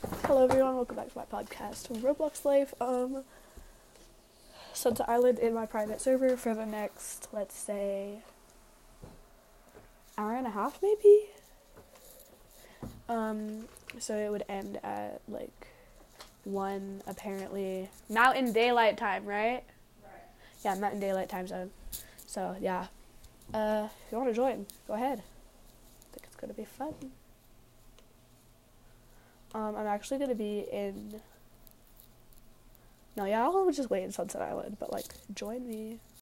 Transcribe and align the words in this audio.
Hello 0.00 0.44
everyone, 0.44 0.76
welcome 0.76 0.94
back 0.94 1.12
to 1.12 1.18
my 1.18 1.24
podcast, 1.24 1.88
Roblox 2.02 2.44
Life. 2.44 2.72
Um, 2.80 3.24
Sunset 4.72 5.08
Island 5.08 5.40
in 5.40 5.52
my 5.52 5.66
private 5.66 6.00
server 6.00 6.36
for 6.36 6.54
the 6.54 6.64
next, 6.64 7.26
let's 7.32 7.56
say, 7.56 8.18
hour 10.16 10.34
and 10.36 10.46
a 10.46 10.50
half 10.50 10.78
maybe. 10.80 11.22
Um, 13.08 13.64
so 13.98 14.16
it 14.16 14.30
would 14.30 14.44
end 14.48 14.78
at 14.84 15.20
like 15.26 15.66
one 16.44 17.02
apparently 17.08 17.90
Mountain 18.08 18.52
Daylight 18.52 18.98
Time, 18.98 19.24
right? 19.24 19.64
Right. 20.04 20.22
Yeah, 20.64 20.74
Mountain 20.76 21.00
Daylight 21.00 21.28
Time 21.28 21.48
Zone. 21.48 21.70
So 22.24 22.54
yeah, 22.60 22.86
uh, 23.52 23.88
if 24.06 24.12
you 24.12 24.18
want 24.18 24.30
to 24.30 24.36
join, 24.36 24.66
go 24.86 24.94
ahead. 24.94 25.18
I 25.18 26.12
think 26.12 26.24
it's 26.24 26.36
gonna 26.36 26.54
be 26.54 26.64
fun. 26.64 26.94
Um, 29.58 29.74
I'm 29.74 29.88
actually 29.88 30.18
gonna 30.18 30.36
be 30.36 30.66
in. 30.70 31.20
No, 33.16 33.24
yeah, 33.24 33.42
I'll 33.42 33.68
just 33.72 33.90
wait 33.90 34.04
in 34.04 34.12
Sunset 34.12 34.40
Island, 34.40 34.76
but 34.78 34.92
like, 34.92 35.06
join 35.34 35.66
me. 35.66 35.98